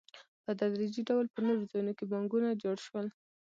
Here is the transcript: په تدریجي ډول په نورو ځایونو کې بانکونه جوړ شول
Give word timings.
په 0.43 0.51
تدریجي 0.59 1.01
ډول 1.09 1.25
په 1.33 1.39
نورو 1.45 1.67
ځایونو 1.69 1.91
کې 1.97 2.05
بانکونه 2.13 2.59
جوړ 2.63 2.77
شول 2.85 3.07